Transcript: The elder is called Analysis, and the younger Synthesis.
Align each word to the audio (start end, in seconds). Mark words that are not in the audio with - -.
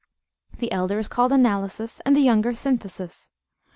The 0.57 0.71
elder 0.71 0.97
is 0.97 1.07
called 1.07 1.31
Analysis, 1.31 1.99
and 2.07 2.15
the 2.15 2.21
younger 2.21 2.55
Synthesis. 2.55 3.29